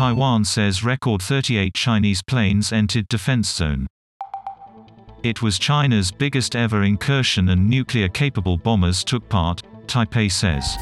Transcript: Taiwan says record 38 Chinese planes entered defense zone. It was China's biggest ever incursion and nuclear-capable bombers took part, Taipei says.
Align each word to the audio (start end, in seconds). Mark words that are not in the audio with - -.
Taiwan 0.00 0.46
says 0.46 0.82
record 0.82 1.20
38 1.20 1.74
Chinese 1.74 2.22
planes 2.22 2.72
entered 2.72 3.06
defense 3.08 3.52
zone. 3.52 3.86
It 5.22 5.42
was 5.42 5.58
China's 5.58 6.10
biggest 6.10 6.56
ever 6.56 6.84
incursion 6.84 7.50
and 7.50 7.68
nuclear-capable 7.68 8.56
bombers 8.56 9.04
took 9.04 9.28
part, 9.28 9.60
Taipei 9.86 10.32
says. 10.32 10.78